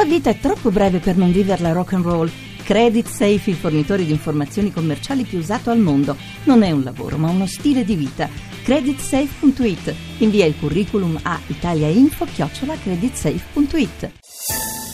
tua 0.00 0.08
vita 0.08 0.30
è 0.30 0.38
troppo 0.38 0.70
breve 0.70 0.98
per 0.98 1.18
non 1.18 1.30
viverla 1.30 1.72
rock 1.72 1.92
and 1.92 2.04
roll. 2.04 2.30
Credit 2.64 3.06
Safe, 3.06 3.50
il 3.50 3.56
fornitore 3.56 4.06
di 4.06 4.12
informazioni 4.12 4.72
commerciali 4.72 5.24
più 5.24 5.36
usato 5.38 5.68
al 5.70 5.78
mondo. 5.78 6.16
Non 6.44 6.62
è 6.62 6.70
un 6.70 6.82
lavoro, 6.82 7.18
ma 7.18 7.28
uno 7.28 7.46
stile 7.46 7.84
di 7.84 7.96
vita. 7.96 8.26
Creditsafe.it. 8.62 9.94
Invia 10.18 10.44
il 10.46 10.54
curriculum 10.58 11.18
a 11.22 11.38
italiainfo-creditsafe.it. 11.46 14.10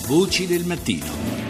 Voci 0.09 0.47
del 0.47 0.65
mattino. 0.65 1.46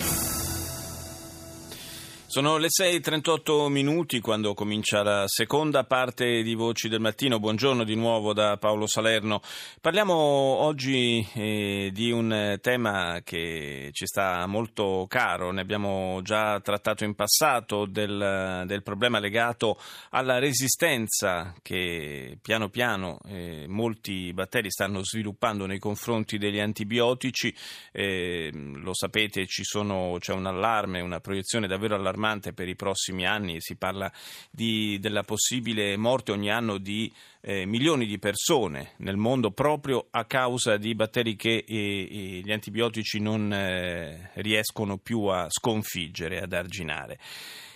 Sono 2.37 2.59
le 2.59 2.69
6.38 2.69 3.69
minuti 3.69 4.21
quando 4.21 4.53
comincia 4.53 5.03
la 5.03 5.23
seconda 5.25 5.85
parte 5.85 6.43
di 6.43 6.55
Voci 6.55 6.91
del 6.91 7.01
Mattino. 7.01 7.41
Buongiorno 7.41 7.83
di 7.83 7.95
nuovo 7.95 8.35
da 8.35 8.59
Paolo 8.59 8.87
Salerno. 8.87 9.41
Parliamo 9.81 10.13
oggi 10.13 11.27
eh, 11.33 11.89
di 11.95 12.11
un 12.11 12.59
tema 12.61 13.23
che 13.25 13.89
ci 13.93 14.05
sta 14.05 14.45
molto 14.47 15.07
caro, 15.09 15.51
ne 15.51 15.63
abbiamo 15.63 16.21
già 16.23 16.61
trattato 16.61 17.05
in 17.05 17.15
passato, 17.15 17.87
del, 17.87 18.65
del 18.67 18.83
problema 18.83 19.19
legato 19.19 19.81
alla 20.11 20.39
resistenza 20.39 21.55
che 21.63 22.37
piano 22.43 22.69
piano 22.69 23.19
eh, 23.29 23.65
molti 23.67 24.31
batteri 24.35 24.71
stanno 24.71 25.03
sviluppando 25.03 25.65
nei 25.65 25.79
confronti 25.79 26.37
degli 26.37 26.61
antibiotici. 26.61 27.55
Eh, 27.93 28.51
lo 28.53 28.93
sapete, 28.93 29.47
sono, 29.49 30.19
c'è 30.19 30.35
un 30.35 30.45
allarme, 30.45 31.01
una 31.01 31.21
proiezione 31.21 31.67
davvero 31.67 31.95
allarmante 31.95 32.25
allarmante 32.27 32.53
per 32.53 32.69
i 32.69 32.75
prossimi 32.75 33.25
anni, 33.27 33.61
si 33.61 33.77
parla 33.77 34.11
di, 34.51 34.99
della 35.01 35.23
possibile 35.23 35.97
morte 35.97 36.33
ogni 36.33 36.51
anno 36.51 36.79
di 36.79 37.13
eh, 37.41 37.65
milioni 37.65 38.07
di 38.07 38.19
persone 38.19 38.93
nel 38.99 39.17
mondo 39.17 39.53
proprio 39.53 40.09
a 40.11 40.25
causa 40.25 40.77
di 40.77 40.95
batteri 40.95 41.37
che 41.37 41.65
eh, 41.67 42.41
gli 42.43 42.53
antibiotici 42.53 43.21
non 43.21 43.53
eh, 43.53 44.31
riescono 44.35 44.99
più 44.99 45.23
a 45.25 45.47
sconfiggere, 45.49 46.41
ad 46.41 46.53
arginare. 46.53 47.19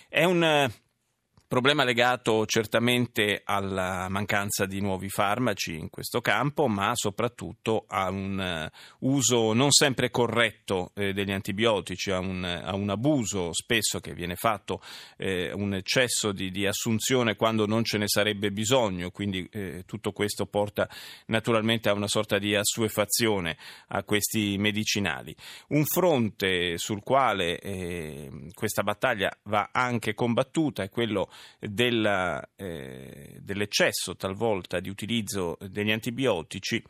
È 0.09 0.23
un 0.25 0.69
Problema 1.51 1.83
legato 1.83 2.45
certamente 2.45 3.41
alla 3.43 4.07
mancanza 4.07 4.65
di 4.65 4.79
nuovi 4.79 5.09
farmaci 5.09 5.77
in 5.77 5.89
questo 5.89 6.21
campo, 6.21 6.69
ma 6.69 6.91
soprattutto 6.93 7.83
a 7.89 8.09
un 8.09 8.39
eh, 8.39 8.71
uso 8.99 9.51
non 9.51 9.69
sempre 9.69 10.09
corretto 10.09 10.91
eh, 10.95 11.11
degli 11.11 11.33
antibiotici, 11.33 12.09
a 12.09 12.19
un, 12.19 12.45
a 12.45 12.73
un, 12.73 12.89
abuso 12.89 13.51
spesso 13.51 13.99
che 13.99 14.13
viene 14.13 14.37
fatto, 14.37 14.81
eh, 15.17 15.51
un 15.51 15.73
eccesso 15.73 16.31
di, 16.31 16.51
di, 16.51 16.65
assunzione 16.65 17.35
quando 17.35 17.65
non 17.65 17.83
ce 17.83 17.97
ne 17.97 18.07
sarebbe 18.07 18.53
bisogno, 18.53 19.11
quindi 19.11 19.45
eh, 19.51 19.83
tutto 19.85 20.13
questo 20.13 20.45
porta 20.45 20.87
naturalmente 21.25 21.89
a 21.89 21.93
una 21.93 22.07
sorta 22.07 22.39
di 22.39 22.55
assuefazione 22.55 23.57
a 23.87 24.03
questi 24.03 24.55
medicinali. 24.57 25.35
Un 25.67 25.83
fronte 25.83 26.77
sul 26.77 27.03
quale 27.03 27.59
eh, 27.59 28.31
questa 28.53 28.83
battaglia 28.83 29.29
va 29.43 29.71
anche 29.73 30.13
combattuta 30.13 30.83
è 30.83 30.89
quello 30.89 31.29
della, 31.59 32.41
eh, 32.55 33.37
dell'eccesso 33.39 34.15
talvolta 34.15 34.79
di 34.79 34.89
utilizzo 34.89 35.57
degli 35.59 35.91
antibiotici 35.91 36.83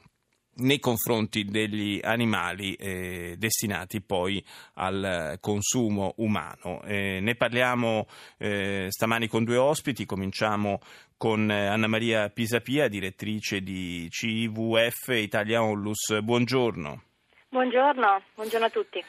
nei 0.54 0.80
confronti 0.80 1.46
degli 1.46 2.00
animali 2.04 2.74
eh, 2.74 3.36
destinati 3.38 4.02
poi 4.02 4.44
al 4.76 5.38
consumo 5.40 6.14
umano. 6.18 6.82
Eh, 6.84 7.20
ne 7.22 7.36
parliamo 7.36 8.08
eh, 8.38 8.88
stamani 8.90 9.28
con 9.28 9.44
due 9.44 9.58
ospiti, 9.58 10.06
cominciamo 10.06 10.80
con 11.16 11.50
Anna 11.50 11.88
Maria 11.88 12.30
Pisapia, 12.30 12.88
direttrice 12.88 13.62
di 13.62 14.08
CIVF 14.10 15.10
Italia 15.10 15.62
Onlus. 15.64 16.20
Buongiorno. 16.22 17.04
Buongiorno, 17.50 18.22
buongiorno 18.34 18.66
a 18.66 18.70
tutti. 18.70 19.04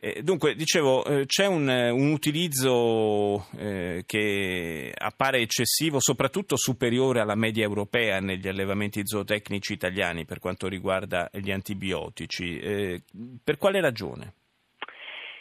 Eh, 0.00 0.22
dunque, 0.22 0.54
dicevo, 0.54 1.04
eh, 1.04 1.26
c'è 1.26 1.46
un, 1.46 1.68
eh, 1.68 1.90
un 1.90 2.12
utilizzo 2.12 3.48
eh, 3.56 4.04
che 4.06 4.92
appare 4.96 5.40
eccessivo, 5.40 5.98
soprattutto 5.98 6.56
superiore 6.56 7.20
alla 7.20 7.34
media 7.34 7.64
europea 7.64 8.20
negli 8.20 8.46
allevamenti 8.46 9.00
zootecnici 9.04 9.72
italiani 9.72 10.24
per 10.24 10.38
quanto 10.38 10.68
riguarda 10.68 11.28
gli 11.32 11.50
antibiotici. 11.50 12.58
Eh, 12.60 13.02
per 13.42 13.58
quale 13.58 13.80
ragione? 13.80 14.34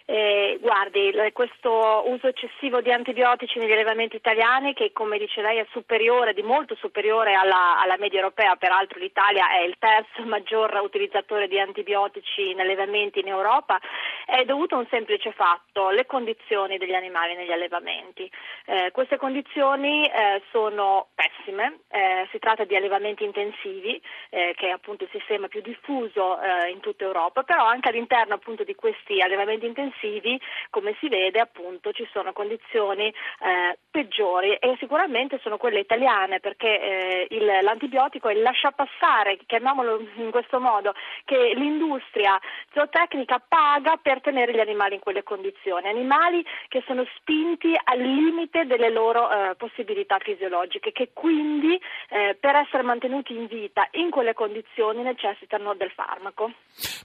Eh, 0.09 0.57
guardi, 0.61 1.11
questo 1.33 2.03
uso 2.07 2.27
eccessivo 2.27 2.79
di 2.79 2.93
antibiotici 2.93 3.59
negli 3.59 3.73
allevamenti 3.73 4.15
italiani, 4.15 4.73
che 4.73 4.93
come 4.93 5.17
dice 5.17 5.41
lei 5.41 5.57
è 5.57 5.67
superiore, 5.71 6.33
di 6.33 6.43
molto 6.43 6.75
superiore 6.75 7.33
alla, 7.33 7.77
alla, 7.77 7.97
media 7.97 8.21
europea, 8.21 8.55
peraltro 8.55 8.99
l'Italia 8.99 9.51
è 9.51 9.63
il 9.63 9.75
terzo 9.77 10.23
maggior 10.23 10.79
utilizzatore 10.81 11.49
di 11.49 11.59
antibiotici 11.59 12.51
in 12.51 12.61
allevamenti 12.61 13.19
in 13.19 13.27
Europa, 13.27 13.81
è 14.25 14.45
dovuto 14.45 14.75
a 14.75 14.77
un 14.77 14.87
semplice 14.89 15.33
fatto, 15.33 15.89
le 15.89 16.05
condizioni 16.05 16.77
degli 16.77 16.93
animali 16.93 17.35
negli 17.35 17.51
allevamenti. 17.51 18.31
Eh, 18.65 18.91
queste 18.91 19.17
condizioni 19.17 20.05
eh, 20.05 20.41
sono 20.51 21.07
pessime, 21.27 21.79
eh, 21.89 22.27
si 22.31 22.39
tratta 22.39 22.63
di 22.63 22.75
allevamenti 22.75 23.23
intensivi, 23.23 24.01
eh, 24.29 24.53
che 24.55 24.67
è 24.67 24.71
appunto 24.71 25.03
il 25.03 25.09
sistema 25.11 25.47
più 25.47 25.61
diffuso 25.61 26.39
eh, 26.39 26.69
in 26.69 26.79
tutta 26.79 27.03
Europa, 27.03 27.43
però 27.43 27.65
anche 27.65 27.89
all'interno 27.89 28.35
appunto 28.35 28.63
di 28.63 28.75
questi 28.75 29.21
allevamenti 29.21 29.65
intensivi 29.65 29.85
intensivi, 29.97 30.39
come 30.69 30.95
si 30.99 31.07
vede 31.09 31.39
appunto 31.39 31.91
ci 31.91 32.07
sono 32.11 32.33
condizioni 32.33 33.07
eh, 33.07 33.77
peggiori 33.89 34.55
e 34.55 34.75
sicuramente 34.79 35.39
sono 35.41 35.57
quelle 35.57 35.79
italiane 35.79 36.39
perché 36.39 36.79
eh, 36.79 37.27
il, 37.31 37.45
l'antibiotico 37.45 38.29
è 38.29 38.33
il 38.33 38.41
lasciapassare, 38.41 39.39
chiamiamolo 39.45 39.99
in 40.15 40.31
questo 40.31 40.59
modo, 40.59 40.93
che 41.25 41.53
l'industria 41.55 42.39
zootecnica 42.73 43.41
paga 43.47 43.97
per 43.97 44.21
tenere 44.21 44.53
gli 44.53 44.59
animali 44.59 44.95
in 44.95 45.01
quelle 45.01 45.23
condizioni, 45.23 45.87
animali 45.87 46.45
che 46.67 46.83
sono 46.85 47.05
spinti 47.15 47.73
al 47.83 47.99
limite 47.99 48.65
delle 48.65 48.89
loro 48.89 49.29
eh, 49.29 49.55
possibilità 49.55 50.17
fisiologiche, 50.19 50.91
che 50.91 51.09
quindi 51.19 51.73
eh, 52.09 52.37
per 52.39 52.55
essere 52.55 52.83
mantenuti 52.83 53.33
in 53.33 53.47
vita 53.47 53.87
in 53.93 54.11
quelle 54.11 54.33
condizioni 54.33 55.01
necessitano 55.01 55.73
del 55.73 55.89
farmaco. 55.91 56.51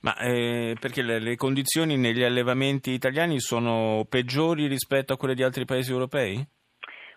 Ma 0.03 0.15
eh, 0.19 0.77
perché 0.79 1.01
le, 1.03 1.19
le 1.19 1.37
condizioni 1.37 1.97
negli 1.97 2.23
allevamenti 2.23 2.91
italiani 2.91 3.41
sono 3.41 4.05
peggiori 4.09 4.67
rispetto 4.67 5.15
a 5.15 5.17
quelle 5.17 5.35
di 5.35 5.43
altri 5.43 5.65
paesi 5.65 5.91
europei? 5.91 6.47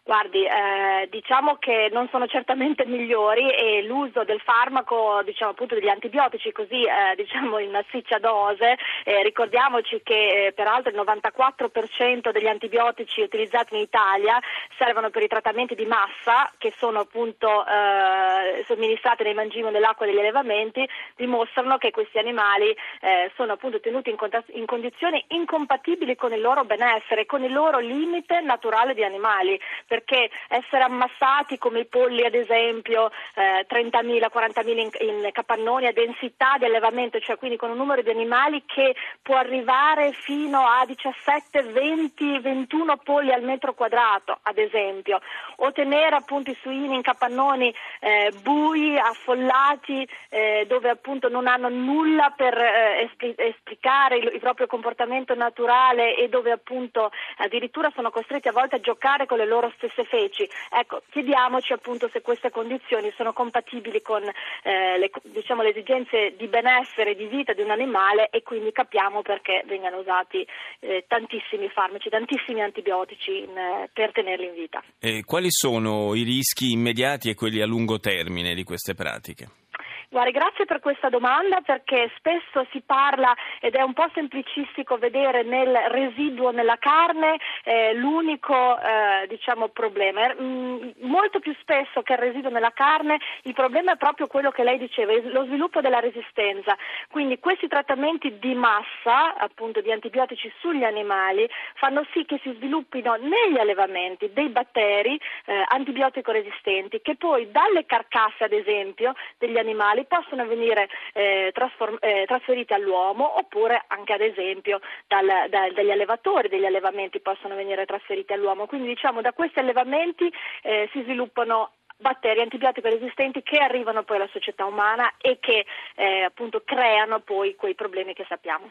Guardi, 0.08 0.46
eh, 0.46 1.08
diciamo 1.10 1.56
che 1.56 1.90
non 1.92 2.08
sono 2.12 2.28
certamente 2.28 2.86
migliori 2.86 3.50
e 3.50 3.82
l'uso 3.82 4.24
del 4.24 4.40
farmaco, 4.40 5.24
diciamo 5.26 5.50
appunto 5.50 5.74
degli 5.74 5.88
antibiotici 5.88 6.52
così 6.52 6.84
eh, 6.84 7.16
diciamo 7.18 7.58
in 7.58 7.72
massiccia 7.72 8.20
dose, 8.20 8.78
eh, 9.04 9.24
ricordiamoci 9.24 10.02
che 10.04 10.46
eh, 10.46 10.52
peraltro 10.54 10.92
il 10.92 11.00
94% 11.00 12.32
degli 12.32 12.46
antibiotici 12.46 13.22
utilizzati 13.22 13.74
in 13.74 13.82
Italia 13.82 14.40
servono 14.78 15.10
per 15.10 15.24
i 15.24 15.28
trattamenti 15.28 15.74
di 15.74 15.88
massa 15.88 16.52
che 16.60 16.72
sono 16.78 17.00
appunto 17.00 17.66
eh, 17.66 18.64
somministrati 18.68 19.24
nei 19.24 19.34
mangimi 19.34 19.72
dell'acqua 19.72 20.06
degli 20.06 20.20
allevamenti, 20.20 20.88
dimostrano 21.16 21.80
che 21.80 21.90
questi 21.90 22.20
animali 22.20 22.70
eh, 23.02 23.32
sono 23.36 23.54
appunto 23.54 23.80
tenuti 23.80 24.12
in, 24.12 24.18
cont- 24.18 24.52
in 24.54 24.68
condizioni 24.68 25.26
incompatibili 25.30 26.16
con 26.16 26.32
il 26.32 26.42
loro 26.42 26.64
benessere, 26.64 27.26
con 27.26 27.44
il 27.44 27.52
loro 27.52 27.80
limite 27.80 28.40
naturale 28.42 28.94
di 28.94 29.04
animali 29.04 29.60
perché 29.96 30.30
essere 30.50 30.84
ammassati 30.84 31.58
come 31.58 31.82
i 31.82 31.86
polli 31.86 32.26
ad 32.26 32.34
esempio, 32.34 33.12
eh, 33.36 33.66
30.000, 33.70 34.28
40.000 34.34 34.68
in, 34.68 34.90
in 35.00 35.30
capannoni 35.32 35.88
a 35.88 35.94
densità 35.94 36.56
di 36.58 36.66
allevamento, 36.66 37.20
cioè 37.20 37.38
quindi 37.38 37.56
con 37.56 37.70
un 37.70 37.78
numero 37.78 38.02
di 38.02 38.10
animali 38.10 38.64
che 38.66 38.94
può 39.22 39.38
arrivare 39.38 40.12
fino 40.12 40.60
a 40.68 40.86
17, 40.86 41.64
20, 41.64 42.40
21 42.40 42.98
polli 42.98 43.32
al 43.32 43.44
metro 43.44 43.74
quadrato 43.74 44.40
ad 44.44 44.58
esempio, 44.58 45.22
o 45.58 45.72
tenere 45.72 46.18
appunto 46.18 46.52
i 46.52 46.58
suini 46.62 46.96
in 46.96 47.02
capannoni 47.02 47.74
eh, 48.02 48.34
bui, 48.42 48.98
affollati, 48.98 50.08
eh, 50.30 50.66
dove 50.68 50.90
appunto 50.90 51.30
non 51.30 51.48
hanno 51.48 51.70
nulla 51.70 52.34
per 52.36 52.58
eh, 52.58 53.10
esplicare 53.38 54.18
il, 54.18 54.32
il 54.34 54.40
proprio 54.40 54.68
comportamento 54.68 55.36
naturale 55.36 56.16
e 56.18 56.28
dove 56.28 56.52
appunto 56.52 57.12
addirittura 57.38 57.92
sono 57.96 58.10
costretti 58.10 58.50
a 58.50 58.52
volte 58.52 58.76
a 58.76 58.80
giocare 58.80 59.26
con 59.26 59.38
le 59.38 59.46
loro 59.46 59.72
stesse 59.78 59.85
feci. 60.04 60.48
Ecco, 60.72 61.02
chiediamoci 61.10 61.74
appunto 61.74 62.10
se 62.12 62.22
queste 62.22 62.50
condizioni 62.50 63.12
sono 63.16 63.34
compatibili 63.34 64.02
con 64.02 64.24
eh, 64.24 64.98
le, 64.98 65.12
diciamo, 65.24 65.62
le, 65.62 65.70
esigenze 65.70 66.36
di 66.38 66.48
benessere 66.48 67.16
di 67.16 67.26
vita 67.28 67.54
di 67.54 67.62
un 67.62 67.72
animale 67.72 68.30
e 68.30 68.44
quindi 68.44 68.72
capiamo 68.72 69.22
perché 69.22 69.64
vengano 69.66 69.98
usati 69.98 70.46
eh, 70.80 71.06
tantissimi 71.08 71.70
farmaci, 71.70 72.10
tantissimi 72.10 72.62
antibiotici 72.62 73.40
in, 73.40 73.58
eh, 73.58 73.90
per 73.92 74.12
tenerli 74.12 74.46
in 74.46 74.54
vita. 74.54 74.84
E 75.00 75.24
quali 75.26 75.52
sono 75.52 76.14
i 76.16 76.24
rischi 76.24 76.72
immediati 76.72 77.30
e 77.30 77.36
quelli 77.36 77.62
a 77.62 77.66
lungo 77.66 78.00
termine 78.00 78.54
di 78.54 78.64
queste 78.64 78.94
pratiche? 78.94 79.64
Guardi, 80.10 80.32
grazie 80.32 80.66
per 80.66 80.80
questa 80.80 81.10
domanda 81.10 81.62
perché 81.62 82.12
spesso 82.18 82.66
si 82.72 82.82
parla 82.86 83.36
ed 83.60 83.76
è 83.76 83.82
un 83.82 83.94
po' 83.94 84.08
semplicistico 84.14 84.98
vedere 84.98 85.44
nel 85.44 85.76
residuo 85.90 86.52
nella 86.52 86.78
carne 86.78 87.38
eh, 87.64 87.94
l'unico 87.94 88.78
eh, 88.80 89.28
diciamo, 89.28 89.70
problema. 89.70 90.34
Mm, 90.40 90.90
molto 91.02 91.40
più 91.40 91.56
spesso 91.60 92.02
che 92.02 92.14
il 92.14 92.20
residuo 92.20 92.50
nella 92.50 92.72
carne 92.72 93.18
il 93.44 93.54
problema 93.54 93.94
è 93.94 93.98
proprio 93.98 94.28
quello 94.28 94.52
che 94.52 94.64
lei 94.64 94.78
diceva, 94.78 95.14
lo 95.24 95.46
sviluppo 95.46 95.82
della 95.82 96.00
resistenza. 96.00 96.78
Quindi 97.10 97.40
questi 97.40 97.68
trattamenti 97.68 98.38
di 98.40 98.54
massa, 98.54 99.36
appunto 99.38 99.82
di 99.82 99.92
antibiotici 99.92 100.52
sugli 100.60 100.84
animali, 100.84 101.50
fanno 101.76 102.06
sì 102.14 102.26
che 102.26 102.40
si 102.44 102.54
sviluppino 102.54 103.16
negli 103.16 103.58
allevamenti 103.58 104.32
dei 104.34 104.50
batteri 104.50 105.20
eh, 105.46 105.64
antibiotico 105.68 106.32
resistenti 106.32 107.02
che 107.02 107.16
poi 107.16 107.50
dalle 107.52 107.86
carcasse 107.86 108.44
ad 108.44 108.54
esempio 108.54 109.14
degli 109.38 109.58
animali 109.58 109.95
possono 110.04 110.46
venire 110.46 110.90
eh, 111.14 111.52
trasform- 111.54 112.00
eh, 112.02 112.26
trasferiti 112.28 112.74
all'uomo 112.74 113.38
oppure 113.38 113.86
anche 113.88 114.12
ad 114.12 114.22
esempio 114.22 114.82
dal, 115.08 115.26
da, 115.50 115.70
dagli 115.72 115.92
allevatori 115.92 116.50
degli 116.50 116.66
allevamenti 116.66 117.22
possono 117.22 117.56
venire 117.56 117.86
trasferiti 117.86 118.34
all'uomo. 118.34 118.66
Quindi 118.66 118.88
diciamo 118.88 119.22
da 119.22 119.32
questi 119.32 119.60
allevamenti 119.60 120.30
eh, 120.64 120.90
si 120.92 121.02
sviluppano 121.04 121.72
batteri 121.98 122.42
antibiotico 122.42 122.90
resistenti 122.90 123.42
che 123.42 123.58
arrivano 123.58 124.04
poi 124.04 124.18
alla 124.18 124.30
società 124.32 124.66
umana 124.66 125.14
e 125.18 125.38
che 125.40 125.66
eh, 125.96 126.24
appunto 126.24 126.62
creano 126.66 127.20
poi 127.20 127.56
quei 127.56 127.76
problemi 127.76 128.14
che 128.14 128.26
sappiamo. 128.28 128.70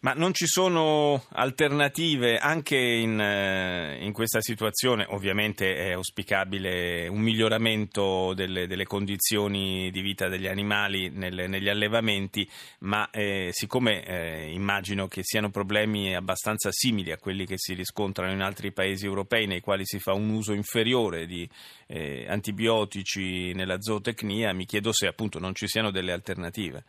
Ma 0.00 0.12
non 0.12 0.32
ci 0.32 0.46
sono 0.46 1.24
alternative 1.32 2.38
anche 2.38 2.76
in, 2.76 3.18
eh, 3.18 3.98
in 4.00 4.12
questa 4.12 4.40
situazione? 4.40 5.04
Ovviamente 5.08 5.74
è 5.74 5.92
auspicabile 5.92 7.08
un 7.08 7.18
miglioramento 7.18 8.32
delle, 8.32 8.68
delle 8.68 8.84
condizioni 8.84 9.90
di 9.90 10.00
vita 10.00 10.28
degli 10.28 10.46
animali 10.46 11.10
nel, 11.10 11.48
negli 11.48 11.68
allevamenti, 11.68 12.48
ma 12.80 13.10
eh, 13.10 13.48
siccome 13.50 14.04
eh, 14.04 14.52
immagino 14.52 15.08
che 15.08 15.24
siano 15.24 15.50
problemi 15.50 16.14
abbastanza 16.14 16.70
simili 16.70 17.10
a 17.10 17.18
quelli 17.18 17.44
che 17.44 17.58
si 17.58 17.74
riscontrano 17.74 18.30
in 18.30 18.40
altri 18.40 18.70
paesi 18.70 19.04
europei 19.04 19.46
nei 19.48 19.60
quali 19.60 19.84
si 19.84 19.98
fa 19.98 20.12
un 20.12 20.30
uso 20.30 20.52
inferiore 20.52 21.26
di 21.26 21.48
eh, 21.88 22.24
antibiotici 22.28 23.52
nella 23.52 23.80
zootecnia, 23.80 24.52
mi 24.52 24.64
chiedo 24.64 24.92
se 24.92 25.08
appunto 25.08 25.40
non 25.40 25.56
ci 25.56 25.66
siano 25.66 25.90
delle 25.90 26.12
alternative. 26.12 26.84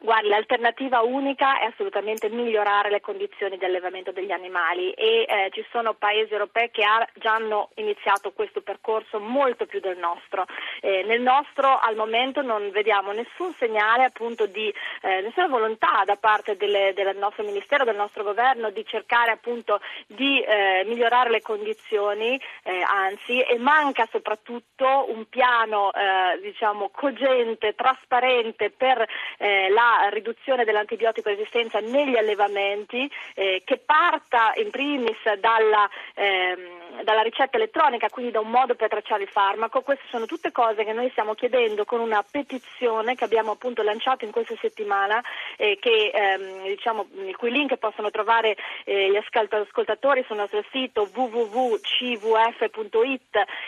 Guardi, 0.00 0.28
l'alternativa 0.28 1.00
unica 1.00 1.58
è 1.58 1.64
assolutamente 1.64 2.28
migliorare 2.28 2.88
le 2.88 3.00
condizioni 3.00 3.58
di 3.58 3.64
allevamento 3.64 4.12
degli 4.12 4.30
animali 4.30 4.92
e 4.92 5.26
eh, 5.28 5.50
ci 5.52 5.64
sono 5.72 5.94
paesi 5.94 6.32
europei 6.32 6.70
che 6.70 6.84
ha, 6.84 7.04
già 7.14 7.34
hanno 7.34 7.70
iniziato 7.74 8.30
questo 8.32 8.60
percorso 8.60 9.18
molto 9.18 9.66
più 9.66 9.80
del 9.80 9.98
nostro. 9.98 10.46
Eh, 10.80 11.02
nel 11.02 11.20
nostro 11.20 11.78
al 11.78 11.96
momento 11.96 12.42
non 12.42 12.70
vediamo 12.70 13.10
nessun 13.10 13.52
segnale 13.54 14.04
appunto 14.04 14.46
di 14.46 14.72
eh, 15.02 15.20
nessuna 15.20 15.48
volontà 15.48 16.02
da 16.04 16.16
parte 16.16 16.56
delle, 16.56 16.92
del 16.94 17.16
nostro 17.16 17.42
Ministero, 17.42 17.84
del 17.84 17.96
nostro 17.96 18.22
Governo 18.22 18.70
di 18.70 18.84
cercare 18.86 19.32
appunto 19.32 19.80
di 20.06 20.40
eh, 20.40 20.84
migliorare 20.86 21.30
le 21.30 21.42
condizioni, 21.42 22.40
eh, 22.62 22.82
anzi, 22.82 23.40
e 23.40 23.58
manca 23.58 24.06
soprattutto 24.10 25.06
un 25.08 25.28
piano 25.28 25.90
eh, 25.92 26.38
diciamo 26.40 26.88
cogente, 26.90 27.74
trasparente 27.74 28.70
per 28.70 29.06
la 29.38 29.87
riduzione 30.10 30.64
dell'antibiotico 30.64 31.28
resistenza 31.28 31.80
negli 31.80 32.16
allevamenti 32.16 33.10
eh, 33.34 33.62
che 33.64 33.78
parta 33.78 34.52
in 34.56 34.70
primis 34.70 35.16
dalla, 35.38 35.88
ehm, 36.14 37.02
dalla, 37.02 37.22
ricetta 37.22 37.56
elettronica, 37.56 38.08
quindi 38.08 38.32
da 38.32 38.40
un 38.40 38.50
modo 38.50 38.74
per 38.74 38.88
tracciare 38.88 39.22
il 39.22 39.28
farmaco. 39.28 39.82
Queste 39.82 40.04
sono 40.10 40.26
tutte 40.26 40.52
cose 40.52 40.84
che 40.84 40.92
noi 40.92 41.08
stiamo 41.10 41.34
chiedendo 41.34 41.84
con 41.84 42.00
una 42.00 42.24
petizione 42.28 43.14
che 43.14 43.24
abbiamo 43.24 43.52
appunto 43.52 43.82
lanciato 43.82 44.24
in 44.24 44.30
questa 44.30 44.54
settimana, 44.60 45.22
eh, 45.56 45.78
che, 45.80 46.10
ehm, 46.12 46.64
diciamo, 46.64 47.06
il 47.26 47.36
cui 47.36 47.50
link 47.50 47.76
possono 47.76 48.10
trovare 48.10 48.56
eh, 48.84 49.10
gli 49.10 49.16
ascoltatori 49.16 50.24
sul 50.26 50.36
nostro 50.36 50.64
sito 50.70 51.08
www.cvf.it 51.12 51.86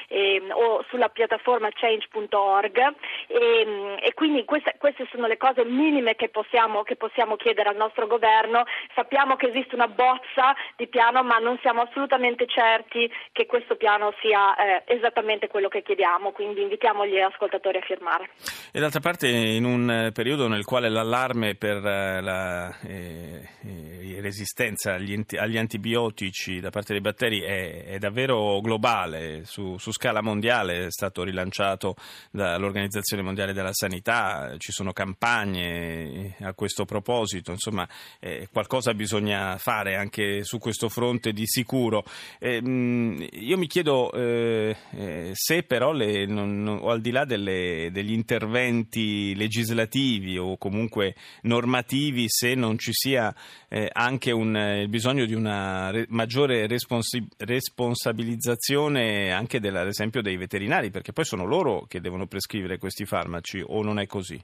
ehm, 0.09 0.51
o 0.53 0.85
sulla 0.89 1.09
piattaforma 1.09 1.69
change.org 1.73 2.79
e, 3.27 3.61
ehm, 3.61 3.99
e 4.01 4.15
quindi 4.15 4.45
queste, 4.45 4.75
queste 4.79 5.07
sono 5.11 5.27
le 5.27 5.37
cose 5.37 5.65
minime 5.65 6.10
soluzione 6.11 6.15
che 6.15 6.29
possiamo, 6.29 6.83
che 6.83 6.97
possiamo 6.97 7.37
chiedere 7.37 7.69
al 7.69 7.77
nostro 7.77 8.07
governo. 8.07 8.65
Sappiamo 8.95 9.37
che 9.37 9.49
esiste 9.49 9.75
una 9.75 9.89
bozza 9.89 10.55
di 10.77 10.89
piano, 10.89 11.23
ma 11.23 11.39
non 11.39 11.59
siamo 11.61 11.83
assolutamente 11.83 12.47
certi 12.47 13.11
che 13.33 13.47
questo 13.47 13.77
piano 13.77 14.13
sia 14.21 14.55
eh, 14.57 14.83
esattamente 14.87 15.49
quello 15.49 15.69
che 15.69 15.83
chiediamo, 15.83 16.33
quindi 16.33 16.63
invitiamo 16.63 17.07
gli 17.07 17.19
ascoltatori 17.19 17.79
a 17.79 17.83
firmare. 17.83 18.31
E 18.73 18.81
d'altra 18.81 19.01
parte, 19.01 19.29
in 19.29 19.65
un 19.65 20.11
periodo 20.13 20.49
nel 20.49 20.65
quale 20.65 20.89
l'allarme 20.89 21.55
per 21.55 21.85
eh, 21.85 22.21
la 22.21 22.77
eh, 22.87 23.49
eh, 23.65 24.21
resistenza 24.21 24.95
agli, 24.95 25.25
agli, 25.37 25.59
antibiotici 25.59 26.61
da 26.61 26.71
parte 26.71 26.93
dei 26.93 27.01
batteri 27.01 27.41
è, 27.41 27.85
è 27.85 27.99
davvero 27.99 28.61
globale, 28.61 29.45
su, 29.45 29.77
su 29.79 29.93
scala 29.93 30.23
mondiale 30.23 30.87
è 30.87 30.91
stato 30.91 31.23
rilanciato 31.23 31.95
dall'Organizzazione 32.31 33.23
Mondiale 33.23 33.53
della 33.53 33.73
Sanità, 33.73 34.55
ci 34.59 34.73
sono 34.73 34.93
campagne 34.93 36.00
a 36.41 36.53
questo 36.55 36.85
proposito, 36.85 37.51
insomma 37.51 37.89
eh, 38.19 38.49
qualcosa 38.53 38.95
bisogna 38.95 39.57
fare 39.59 39.97
anche 39.97 40.45
su 40.45 40.59
questo 40.59 40.89
fronte 40.89 41.33
di 41.33 41.47
sicuro. 41.47 42.05
Eh, 42.39 42.61
mh, 42.61 43.29
io 43.33 43.59
mi 43.59 43.67
chiedo 43.67 44.13
eh, 44.13 44.77
eh 44.97 45.31
se 45.33 45.63
però, 45.63 45.93
le, 45.93 46.27
non, 46.27 46.63
non, 46.63 46.81
al 46.89 47.01
di 47.01 47.11
là 47.11 47.25
delle, 47.25 47.91
degli 47.93 48.13
interventi 48.13 49.35
legislativi 49.35 50.39
o 50.39 50.57
comunque 50.57 51.15
normativi, 51.43 52.25
se 52.29 52.55
non 52.55 52.79
ci 52.79 52.93
sia 52.93 53.35
eh, 53.69 53.89
anche 53.93 54.31
un, 54.31 54.57
il 54.57 54.89
bisogno 54.89 55.25
di 55.25 55.35
una 55.35 55.91
re, 55.91 56.07
maggiore 56.09 56.67
responsi, 56.67 57.27
responsabilizzazione 57.39 59.33
anche 59.33 59.61
della, 59.61 59.81
ad 59.81 59.89
esempio 59.89 60.23
dei 60.23 60.37
veterinari, 60.37 60.91
perché 60.91 61.13
poi 61.13 61.25
sono 61.25 61.45
loro 61.45 61.87
che 61.87 62.01
devono 62.01 62.27
prescrivere 62.27 62.79
questi 62.79 63.05
farmaci 63.05 63.63
o 63.65 63.83
non 63.83 63.99
è 63.99 64.07
così? 64.07 64.43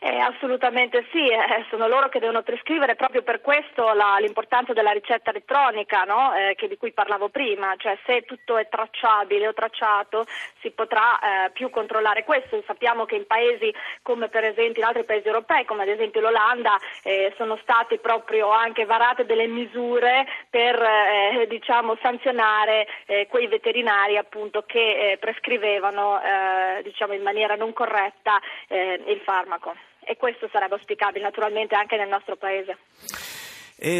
Eh, 0.00 0.16
assolutamente 0.16 1.04
sì, 1.10 1.26
eh, 1.28 1.66
sono 1.70 1.88
loro 1.88 2.08
che 2.08 2.20
devono 2.20 2.42
prescrivere 2.42 2.94
proprio 2.94 3.22
per 3.22 3.40
questo 3.40 3.92
la, 3.94 4.18
l'importanza 4.20 4.72
della 4.72 4.92
ricetta 4.92 5.30
elettronica 5.30 6.04
no? 6.04 6.32
eh, 6.36 6.56
di 6.68 6.76
cui 6.76 6.92
parlavo 6.92 7.30
prima, 7.30 7.74
cioè 7.76 7.98
se 8.06 8.22
tutto 8.22 8.56
è 8.58 8.68
tracciabile 8.68 9.48
o 9.48 9.54
tracciato 9.54 10.24
si 10.60 10.70
potrà 10.70 11.18
eh, 11.18 11.50
più 11.50 11.68
controllare 11.70 12.22
questo. 12.22 12.62
Sappiamo 12.64 13.06
che 13.06 13.16
in 13.16 13.26
paesi 13.26 13.74
come 14.02 14.28
per 14.28 14.44
esempio 14.44 14.82
in 14.82 14.88
altri 14.88 15.02
paesi 15.02 15.26
europei, 15.26 15.64
come 15.64 15.82
ad 15.82 15.88
esempio 15.88 16.20
l'Olanda, 16.20 16.78
eh, 17.02 17.34
sono 17.36 17.58
state 17.62 17.98
proprio 17.98 18.50
anche 18.50 18.84
varate 18.84 19.26
delle 19.26 19.48
misure 19.48 20.26
per 20.48 20.80
eh, 20.80 21.46
diciamo, 21.48 21.96
sanzionare 22.00 22.86
quei 23.28 23.46
veterinari 23.48 24.16
appunto, 24.16 24.62
che 24.66 25.16
prescrivevano 25.18 26.20
diciamo, 26.82 27.14
in 27.14 27.22
maniera 27.22 27.54
non 27.56 27.72
corretta 27.72 28.40
il 28.68 29.20
farmaco 29.24 29.74
e 30.08 30.16
questo 30.16 30.48
sarebbe 30.50 30.74
auspicabile 30.74 31.22
naturalmente 31.22 31.74
anche 31.74 31.96
nel 31.96 32.08
nostro 32.08 32.36
paese. 32.36 32.78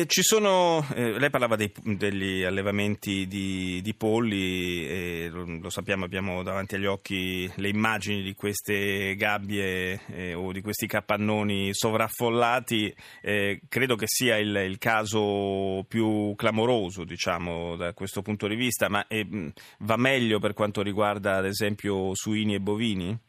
Sono, 0.08 0.84
eh, 0.96 1.20
lei 1.20 1.30
parlava 1.30 1.54
dei, 1.54 1.72
degli 1.82 2.42
allevamenti 2.42 3.28
di, 3.28 3.80
di 3.80 3.94
polli, 3.94 5.28
lo, 5.28 5.44
lo, 5.60 5.70
sappiamo, 5.70 6.04
abbiamo 6.04 6.42
davanti 6.42 6.74
agli 6.74 6.86
occhi 6.86 7.48
le 7.56 7.68
immagini 7.68 8.22
di 8.22 8.34
queste 8.34 9.14
gabbie 9.14 10.00
eh, 10.08 10.34
o 10.34 10.50
di 10.50 10.62
questi 10.62 10.88
capannoni 10.88 11.72
sovraffollati, 11.72 12.92
eh, 13.22 13.60
credo 13.68 13.94
che 13.94 14.06
sia 14.08 14.36
il, 14.36 14.56
il, 14.56 14.78
caso 14.78 15.84
più 15.86 16.34
clamoroso 16.34 17.04
diciamo, 17.04 17.76
da 17.76 17.92
questo 17.92 18.20
punto 18.20 18.48
di 18.48 18.56
vista, 18.56 18.88
ma 18.88 19.06
eh, 19.06 19.52
va 19.80 19.96
meglio 19.96 20.40
per 20.40 20.54
quanto 20.54 20.82
riguarda 20.82 21.36
ad 21.36 21.46
esempio 21.46 22.16
suini 22.16 22.54
e 22.54 22.60
bovini? 22.60 23.26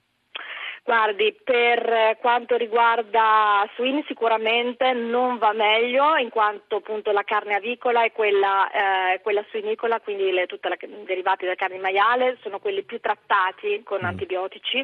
Guardi, 0.89 1.37
per 1.43 2.17
quanto 2.19 2.57
riguarda 2.57 3.63
suini 3.75 4.03
sicuramente 4.07 4.91
non 4.93 5.37
va 5.37 5.53
meglio 5.53 6.15
in 6.15 6.29
quanto 6.29 6.77
appunto 6.77 7.11
la 7.11 7.21
carne 7.21 7.53
avicola 7.53 8.03
e 8.03 8.11
quella, 8.11 9.11
eh, 9.13 9.21
quella 9.21 9.45
suinicola, 9.51 9.99
quindi 9.99 10.31
le, 10.31 10.47
tutte 10.47 10.67
i 10.67 11.03
derivati 11.05 11.43
della 11.43 11.53
carne 11.53 11.77
maiale, 11.77 12.39
sono 12.41 12.57
quelli 12.57 12.81
più 12.81 12.99
trattati 12.99 13.83
con 13.83 13.99
mm. 14.01 14.05
antibiotici. 14.05 14.83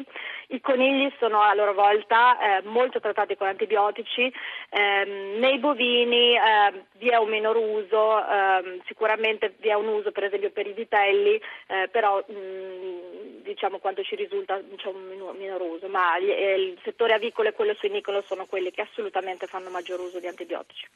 I 0.50 0.60
conigli 0.60 1.12
sono 1.18 1.40
a 1.40 1.52
loro 1.54 1.74
volta 1.74 2.38
eh, 2.38 2.62
molto 2.62 3.00
trattati 3.00 3.36
con 3.36 3.48
antibiotici. 3.48 4.32
Eh, 4.70 5.34
nei 5.40 5.58
bovini 5.58 6.36
eh, 6.36 6.84
vi 6.98 7.08
è 7.08 7.16
un 7.16 7.30
minor 7.30 7.56
uso, 7.56 8.24
ehm, 8.24 8.80
sicuramente 8.86 9.54
vi 9.58 9.70
è 9.70 9.74
un 9.74 9.88
uso 9.88 10.12
per 10.12 10.22
esempio 10.22 10.52
per 10.52 10.68
i 10.68 10.72
vitelli, 10.72 11.34
eh, 11.66 11.88
però 11.90 12.22
mh, 12.24 12.32
mm, 12.32 13.05
diciamo 13.46 13.78
quanto 13.78 14.02
ci 14.02 14.16
risulta 14.16 14.60
c'è 14.76 14.88
un 14.88 15.06
minor, 15.08 15.34
minor 15.34 15.60
uso 15.62 15.88
ma 15.88 16.16
il 16.18 16.78
settore 16.82 17.14
avicolo 17.14 17.48
e 17.48 17.52
quello 17.52 17.74
suinicolo 17.74 18.22
sono 18.26 18.46
quelli 18.46 18.70
che 18.70 18.82
assolutamente 18.82 19.46
fanno 19.46 19.70
maggior 19.70 20.00
uso 20.00 20.18
di 20.18 20.26
antibiotici. 20.26 20.86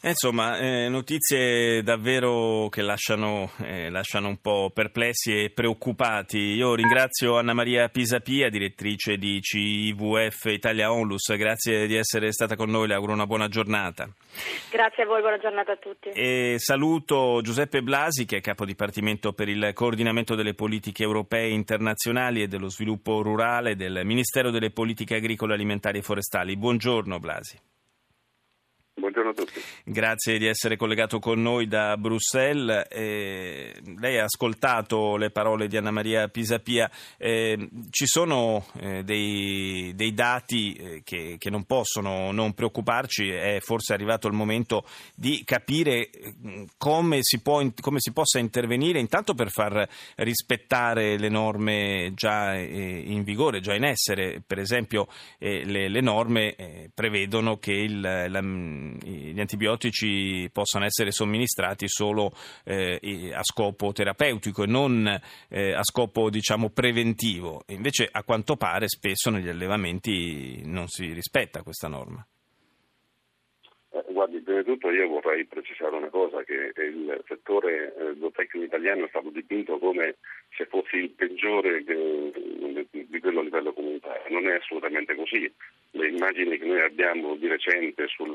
Eh, 0.00 0.10
insomma, 0.10 0.58
eh, 0.58 0.88
notizie 0.88 1.82
davvero 1.82 2.68
che 2.70 2.82
lasciano, 2.82 3.50
eh, 3.64 3.90
lasciano, 3.90 4.28
un 4.28 4.40
po' 4.40 4.70
perplessi 4.72 5.42
e 5.42 5.50
preoccupati. 5.50 6.38
Io 6.38 6.76
ringrazio 6.76 7.36
Anna 7.36 7.52
Maria 7.52 7.88
Pisapia, 7.88 8.48
direttrice 8.48 9.16
di 9.16 9.40
CIVF 9.40 10.44
Italia 10.44 10.92
Onlus, 10.92 11.34
grazie 11.36 11.88
di 11.88 11.96
essere 11.96 12.30
stata 12.30 12.54
con 12.54 12.70
noi, 12.70 12.86
le 12.86 12.94
auguro 12.94 13.12
una 13.12 13.26
buona 13.26 13.48
giornata. 13.48 14.08
Grazie 14.70 15.02
a 15.02 15.06
voi, 15.06 15.20
buona 15.20 15.38
giornata 15.38 15.72
a 15.72 15.76
tutti. 15.76 16.10
E 16.10 16.54
saluto 16.58 17.40
Giuseppe 17.42 17.82
Blasi, 17.82 18.24
che 18.24 18.36
è 18.36 18.40
capo 18.40 18.64
dipartimento 18.64 19.32
per 19.32 19.48
il 19.48 19.72
coordinamento 19.74 20.36
delle 20.36 20.54
politiche 20.54 21.02
europee 21.02 21.48
internazionali 21.48 22.42
e 22.42 22.46
dello 22.46 22.68
sviluppo 22.68 23.20
rurale 23.20 23.74
del 23.74 24.02
Ministero 24.04 24.50
delle 24.50 24.70
Politiche 24.70 25.16
Agricole, 25.16 25.54
Alimentari 25.54 25.98
e 25.98 26.02
Forestali. 26.02 26.56
Buongiorno 26.56 27.18
Blasi. 27.18 27.58
Buongiorno 28.98 29.30
a 29.30 29.32
tutti. 29.32 29.60
Grazie 29.84 30.38
di 30.38 30.46
essere 30.46 30.76
collegato 30.76 31.20
con 31.20 31.40
noi 31.40 31.68
da 31.68 31.96
Bruxelles. 31.96 32.86
Eh, 32.90 33.72
lei 33.96 34.18
ha 34.18 34.24
ascoltato 34.24 35.16
le 35.16 35.30
parole 35.30 35.68
di 35.68 35.76
Anna 35.76 35.92
Maria 35.92 36.26
Pisapia. 36.26 36.90
Eh, 37.16 37.68
ci 37.90 38.06
sono 38.06 38.66
eh, 38.80 39.04
dei, 39.04 39.92
dei, 39.94 40.12
dati 40.14 40.72
eh, 40.72 41.02
che, 41.04 41.36
che, 41.38 41.48
non 41.48 41.62
possono 41.62 42.32
non 42.32 42.54
preoccuparci. 42.54 43.28
È 43.28 43.58
forse 43.60 43.92
arrivato 43.92 44.26
il 44.26 44.34
momento 44.34 44.84
di 45.14 45.42
capire 45.44 46.10
mm, 46.44 46.64
come 46.76 47.18
si, 47.20 47.40
può, 47.40 47.64
come 47.80 48.00
si 48.00 48.10
possa 48.10 48.40
intervenire, 48.40 48.98
intanto 48.98 49.34
per 49.34 49.50
far 49.50 49.88
rispettare 50.16 51.16
le 51.18 51.28
norme 51.28 52.10
già 52.14 52.56
eh, 52.56 53.02
in 53.06 53.22
vigore, 53.22 53.60
già 53.60 53.74
in 53.74 53.84
essere. 53.84 54.42
Per 54.44 54.58
esempio, 54.58 55.06
eh, 55.38 55.64
le, 55.64 55.88
le, 55.88 56.00
norme 56.00 56.90
prevedono 56.94 57.58
che 57.58 57.72
il, 57.72 58.00
la, 58.00 58.40
gli 59.02 59.40
antibiotici 59.40 60.48
possano 60.52 60.84
essere 60.84 61.10
somministrati 61.10 61.88
solo 61.88 62.32
eh, 62.64 63.32
a 63.34 63.42
scopo 63.42 63.92
terapeutico 63.92 64.62
e 64.62 64.66
non 64.66 65.20
eh, 65.48 65.72
a 65.72 65.82
scopo 65.82 66.30
diciamo 66.30 66.70
preventivo. 66.70 67.62
Invece 67.68 68.08
a 68.10 68.22
quanto 68.22 68.56
pare 68.56 68.88
spesso 68.88 69.30
negli 69.30 69.48
allevamenti 69.48 70.62
non 70.64 70.88
si 70.88 71.12
rispetta 71.12 71.62
questa 71.62 71.88
norma. 71.88 72.26
Eh, 74.58 74.62
di 74.62 74.64
tutto 74.64 74.90
io 74.90 75.08
vorrei 75.08 75.44
precisare 75.44 75.94
una 75.96 76.08
cosa, 76.08 76.42
che 76.42 76.72
il 76.76 77.22
settore 77.26 77.94
eh, 77.94 78.14
zootecnico 78.18 78.66
italiano 78.66 79.04
è 79.04 79.08
stato 79.08 79.30
dipinto 79.30 79.78
come 79.78 80.16
se 80.56 80.66
fosse 80.66 80.96
il 80.96 81.10
peggiore 81.10 81.84
di 81.84 83.20
quello 83.20 83.40
a 83.40 83.42
livello 83.42 83.72
comunitario. 83.72 84.22
Non 84.28 84.48
è 84.48 84.54
assolutamente 84.54 85.14
così. 85.14 85.52
Le 85.92 86.08
immagini 86.08 86.58
che 86.58 86.64
noi 86.64 86.80
abbiamo 86.80 87.36
di 87.36 87.46
recente 87.46 88.06
sul, 88.08 88.34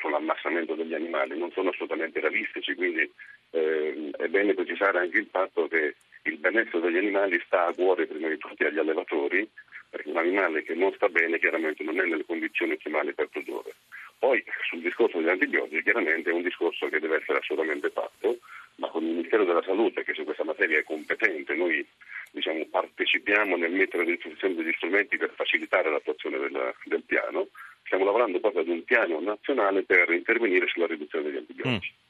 sull'ammassamento 0.00 0.74
degli 0.74 0.94
animali 0.94 1.38
non 1.38 1.50
sono 1.52 1.70
assolutamente 1.70 2.20
realistici, 2.20 2.74
quindi 2.74 3.10
eh, 3.50 4.10
è 4.16 4.28
bene 4.28 4.54
precisare 4.54 4.98
anche 5.00 5.18
il 5.18 5.28
fatto 5.30 5.68
che 5.68 5.96
il 6.22 6.36
benessere 6.38 6.80
degli 6.80 6.98
animali 6.98 7.40
sta 7.44 7.66
a 7.66 7.74
cuore 7.74 8.06
prima 8.06 8.28
di 8.28 8.38
tutti 8.38 8.64
agli 8.64 8.78
allevatori, 8.78 9.48
perché 9.90 10.10
un 10.10 10.18
animale 10.18 10.62
che 10.62 10.74
non 10.74 10.92
sta 10.94 11.08
bene 11.08 11.38
chiaramente 11.38 11.82
non 11.82 11.98
è 11.98 12.04
nelle 12.04 12.24
condizioni 12.24 12.72
ottimali 12.72 13.14
per 13.14 13.28
produrre. 13.28 13.74
Poi 14.18 14.42
sul 14.68 14.80
discorso 14.80 15.18
degli 15.18 15.28
antibiotici 15.28 15.82
chiaramente 15.82 16.30
è 16.30 16.32
un 16.32 16.42
discorso 16.42 16.88
che 16.88 16.98
deve 16.98 17.16
essere 17.16 17.38
assolutamente 17.38 17.90
fatto, 17.90 18.38
ma 18.76 18.88
con 18.88 19.04
il 19.04 19.10
Ministero 19.10 19.44
della 19.44 19.62
Salute 19.62 20.04
che 20.04 20.14
su 20.14 20.24
questa 20.24 20.44
materia 20.44 20.78
è 20.78 20.84
competente, 20.84 21.54
noi 21.54 21.86
diciamo, 22.30 22.64
partecipiamo 22.66 23.56
nel 23.56 23.72
mettere 23.72 24.02
a 24.02 24.06
disposizione 24.06 24.54
degli 24.54 24.72
strumenti 24.76 25.16
per 25.16 25.32
facilitare 25.34 25.90
l'attuazione 25.90 26.38
del, 26.38 26.74
del 26.84 27.02
piano 27.02 27.48
stiamo 27.88 28.04
lavorando 28.04 28.38
proprio 28.38 28.62
ad 28.62 28.68
un 28.68 28.84
piano 28.84 29.18
nazionale 29.20 29.82
per 29.82 30.10
intervenire 30.10 30.66
sulla 30.68 30.86
riduzione 30.86 31.24
degli 31.24 31.38
antibiotici. 31.38 31.92
Mm. 31.92 32.06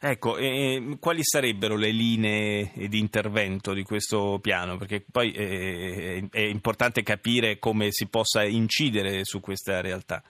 Ecco, 0.00 0.36
eh, 0.36 0.96
quali 1.00 1.24
sarebbero 1.24 1.76
le 1.76 1.90
linee 1.90 2.70
di 2.74 2.98
intervento 2.98 3.72
di 3.72 3.82
questo 3.82 4.38
piano? 4.40 4.76
Perché 4.76 5.04
poi 5.10 5.32
eh, 5.32 6.28
è 6.30 6.40
importante 6.40 7.02
capire 7.02 7.58
come 7.58 7.88
si 7.90 8.06
possa 8.08 8.44
incidere 8.44 9.24
su 9.24 9.40
questa 9.40 9.80
realtà. 9.80 10.22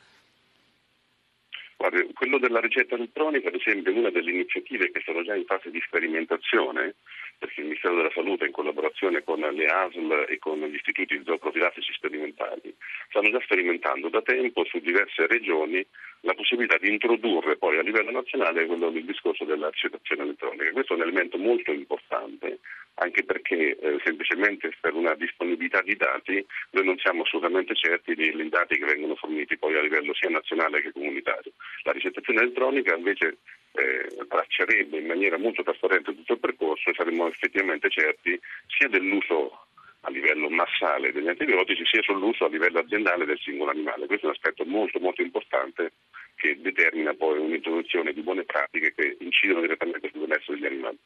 Guarda, 1.79 2.05
quello 2.13 2.39
della 2.39 2.59
ricetta 2.59 2.97
elettronica, 2.97 3.47
ad 3.47 3.55
esempio, 3.55 3.93
è 3.93 3.97
una 3.97 4.11
delle 4.11 4.33
iniziative 4.33 4.91
che 4.91 5.01
sono 5.05 5.23
già 5.23 5.37
in 5.37 5.45
fase 5.45 5.71
di 5.71 5.81
sperimentazione 5.87 6.97
perché 7.39 7.61
il 7.61 7.67
Ministero 7.67 7.95
della 7.95 8.11
Salute 8.13 8.47
in 8.47 8.51
collaborazione 8.51 9.23
con 9.23 9.39
le 9.39 9.67
ASL 9.67 10.27
e 10.29 10.41
con 10.41 10.59
gli 10.59 10.75
istituti 10.75 11.23
zooprofilattici 11.25 11.93
sperimentali 11.93 12.75
stanno 13.11 13.31
già 13.31 13.41
sperimentando 13.45 14.09
da 14.09 14.21
tempo 14.23 14.65
su 14.65 14.81
diverse 14.81 15.29
regioni 15.29 15.87
la 16.23 16.35
possibilità 16.35 16.79
di 16.79 16.91
introdurre 16.91 17.57
poi 17.57 17.79
a 17.79 17.83
livello 17.83 18.11
nazionale 18.11 18.67
quello 18.67 18.91
del 18.91 19.05
discorso 19.05 19.45
della 19.45 19.71
ricettazione 19.71 20.23
elettronica. 20.23 20.73
Questo 20.73 20.95
è 20.95 20.97
un 20.97 21.03
elemento 21.03 21.39
molto 21.39 21.71
importante 21.71 22.59
anche 22.99 23.25
perché 23.25 23.77
eh, 23.77 24.01
semplicemente 24.05 24.73
per 24.81 24.95
una 24.95 25.15
disponibilità 25.15 25.83
di 25.83 25.97
dati 25.97 26.45
noi 26.71 26.85
non 26.85 26.99
siamo 26.99 27.23
assolutamente 27.23 27.75
certi 27.75 28.15
dei 28.15 28.49
dati 28.49 28.77
che 28.77 28.85
vengono 28.85 29.15
forniti 29.15 29.57
poi 29.57 29.77
a 29.77 29.83
livello 29.83 30.15
sia 30.15 30.31
nazionale 30.31 30.83
che 30.83 30.93
comunitario. 30.93 31.53
La 31.83 31.93
ricettazione 31.93 32.41
elettronica 32.41 32.97
invece 32.97 33.39
eh, 33.73 34.09
traccerebbe 34.29 34.99
in 34.99 35.07
maniera 35.07 35.39
molto 35.39 35.63
trasparente 35.63 36.15
tutto 36.15 36.33
il 36.35 36.41
percorso 36.41 36.91
e 36.91 36.95
saremmo 36.95 37.29
effettivamente 37.29 37.89
certi 37.89 38.39
sia 38.67 38.89
dell'uso 38.89 39.67
a 40.03 40.11
livello 40.11 40.49
massale 40.49 41.13
degli 41.13 41.29
antibiotici 41.29 41.85
sia 41.85 42.03
sull'uso 42.03 42.45
a 42.45 42.49
livello 42.49 42.79
aziendale 42.79 43.25
del 43.25 43.39
singolo 43.39 43.71
animale. 43.71 44.07
Questo 44.07 44.27
è 44.27 44.29
un 44.29 44.35
aspetto 44.35 44.65
molto 44.65 44.99
molto 45.01 45.23
importante 45.23 45.93
che 46.39 46.57
determina 46.61 47.13
poi 47.15 47.39
un'introduzione 47.39 48.13
di 48.13 48.23
buone 48.23 48.45
pratiche 48.45 48.95
che 48.95 49.17
incidono 49.19 49.61
direttamente 49.63 50.09
sul 50.13 50.21
benessere 50.21 50.57
degli 50.57 50.67
animali. 50.67 50.97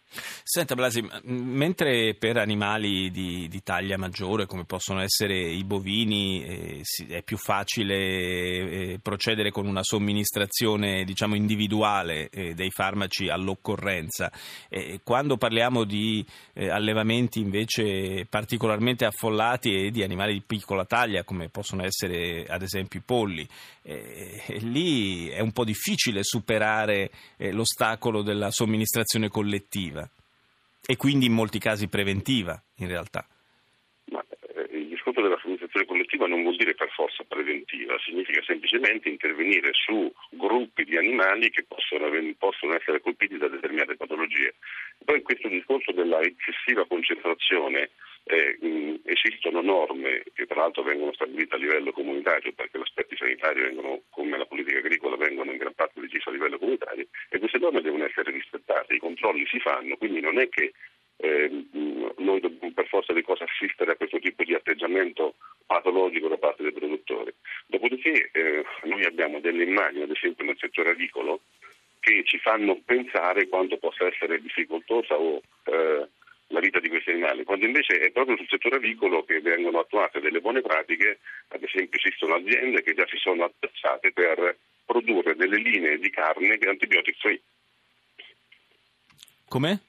Senta 0.45 0.75
Blasi, 0.75 1.03
mentre 1.25 2.15
per 2.19 2.37
animali 2.37 3.11
di, 3.11 3.49
di 3.49 3.63
taglia 3.63 3.97
maggiore 3.97 4.45
come 4.45 4.65
possono 4.67 5.01
essere 5.01 5.35
i 5.35 5.65
bovini 5.65 6.45
eh, 6.45 6.83
è 7.09 7.23
più 7.23 7.39
facile 7.39 7.97
eh, 7.97 8.99
procedere 9.03 9.51
con 9.51 9.67
una 9.67 9.83
somministrazione 9.83 11.05
diciamo, 11.05 11.35
individuale 11.35 12.29
eh, 12.29 12.53
dei 12.53 12.71
farmaci 12.71 13.29
all'occorrenza, 13.29 14.31
quando 15.03 15.39
parliamo 15.39 15.85
di 15.85 16.25
eh, 16.53 16.69
allevamenti 16.69 17.41
invece 17.41 18.27
particolarmente 18.29 19.07
affollati 19.07 19.87
e 19.87 19.91
di 19.91 20.03
animali 20.03 20.35
di 20.35 20.43
piccola 20.47 20.85
taglia 20.85 21.25
come 21.25 21.49
possono 21.49 21.85
essere 21.85 22.45
ad 22.47 22.63
esempio 22.63 22.99
i 22.99 23.03
polli, 23.05 23.49
eh, 23.83 24.43
è 25.29 25.41
un 25.41 25.53
po' 25.53 25.65
difficile 25.65 26.23
superare 26.23 27.11
eh, 27.37 27.53
l'ostacolo 27.53 28.23
della 28.23 28.51
somministrazione 28.51 29.29
collettiva 29.29 30.09
e 30.85 30.97
quindi 30.97 31.27
in 31.27 31.33
molti 31.33 31.59
casi 31.59 31.89
preventiva 31.89 32.61
in 32.77 32.89
realtà. 32.89 33.27
Ma, 34.07 34.25
eh, 34.55 34.77
il 34.77 34.89
discorso 34.89 35.21
della 35.21 35.39
somministrazione 35.41 35.87
collettiva 35.87 36.27
non 36.27 36.43
vuol 36.43 36.57
dire 36.57 36.75
per 36.75 36.91
forza 36.91 37.25
preventiva, 37.25 37.97
significa 38.05 38.43
semplicemente 38.45 39.09
intervenire 39.09 39.71
su 39.73 40.13
gruppi 40.31 40.85
di 40.85 40.97
animali 40.97 41.51
che 41.51 41.65
possono, 41.65 42.11
possono 42.39 42.75
essere 42.75 43.01
colpiti 43.01 43.39
da 43.39 43.49
determinate 43.49 43.97
patologie. 43.97 44.55
Poi 45.05 45.23
questo 45.23 45.49
discorso 45.49 45.93
della 45.93 46.21
eccessiva 46.21 46.87
concentrazione 46.87 47.91
eh, 48.25 49.01
esistono 49.05 49.61
norme 49.63 50.23
che 50.35 50.47
tra 50.47 50.61
l'altro 50.61 50.83
vengono 50.83 51.13
stabilite 51.13 51.57
a 51.57 51.59
livello 51.59 51.93
comunitario 51.93 52.53
perché 52.53 52.79
gli 52.79 52.83
aspetti 52.83 53.17
sanitari 53.17 53.61
vengono, 53.61 54.03
come 54.11 54.37
la 54.39 54.47
politica 54.47 54.79
agricola, 54.79 55.17
vengono 55.17 55.51
in 55.51 55.59
gran 55.59 55.75
parte 55.75 56.01
decisi 56.01 56.29
a 56.29 56.33
livello 56.33 56.59
comunitario 56.59 57.07
e 57.29 57.39
queste 57.39 57.59
norme 57.59 57.83
devono 57.83 58.05
essere 58.05 58.31
rispettate, 58.31 58.95
i 58.95 58.99
controlli 58.99 59.47
si 59.47 59.59
fanno, 59.59 59.97
quindi 59.97 60.21
non 60.21 60.39
è 60.39 60.49
che 60.49 60.73
eh, 61.17 61.67
noi 62.19 62.41
dobbiamo 62.41 62.73
per 62.73 62.87
forza 62.87 63.13
di 63.13 63.23
cose 63.23 63.45
assistere 63.45 63.93
a 63.93 63.97
questo 63.97 64.19
tipo 64.19 64.43
di 64.45 64.55
atteggiamento 64.55 65.35
patologico 65.67 66.29
da 66.29 66.37
parte 66.37 66.63
dei 66.63 66.73
produttori. 66.73 67.33
Dopodiché 67.67 68.31
eh, 68.33 68.65
noi 68.85 69.05
abbiamo 69.05 69.41
delle 69.41 69.65
immagini, 69.65 70.03
ad 70.03 70.11
esempio 70.11 70.45
nel 70.45 70.59
settore 70.59 70.91
agricolo, 70.91 71.43
che 72.01 72.25
ci 72.25 72.39
fanno 72.39 72.81
pensare 72.85 73.47
quanto 73.47 73.77
possa 73.79 74.07
essere 74.07 74.41
difficoltosa 74.41 75.17
o 75.17 75.41
eh, 75.65 76.09
la 76.49 76.61
vita 76.61 76.81
di 76.81 76.89
questi 76.89 77.11
animali, 77.11 77.45
quando 77.45 77.65
invece 77.83 78.07
è 78.07 78.11
proprio 78.11 78.37
sul 78.37 78.47
settore 78.49 78.77
avicolo 78.77 79.25
che 79.25 79.41
vengono 79.41 79.81
attuate 79.81 80.21
delle 80.21 80.41
buone 80.41 80.61
pratiche, 80.61 81.19
ad 81.49 81.63
esempio 81.63 81.99
esistono 81.99 82.37
aziende 82.37 82.83
che 82.83 82.95
già 82.95 83.07
si 83.07 83.17
sono 83.19 83.45
attrezzate 83.45 84.13
per 84.13 84.57
produrre 84.85 85.35
delle 85.35 85.59
linee 85.59 85.99
di 85.99 86.11
carne 86.11 86.59
antibiotic 86.61 87.17
free. 87.19 87.41
Come? 89.49 89.81